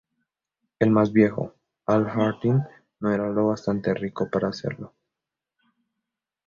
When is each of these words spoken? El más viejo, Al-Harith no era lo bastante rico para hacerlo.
El 0.79 0.89
más 0.89 1.13
viejo, 1.13 1.53
Al-Harith 1.85 2.63
no 3.01 3.11
era 3.13 3.29
lo 3.29 3.49
bastante 3.49 3.93
rico 3.93 4.27
para 4.31 4.47
hacerlo. 4.47 4.95